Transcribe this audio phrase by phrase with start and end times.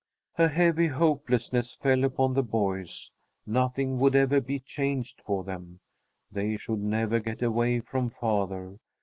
[0.39, 3.11] A heavy hopelessness fell upon the boys;
[3.45, 5.79] nothing would ever be changed for them.
[6.31, 8.79] They should never get away from father.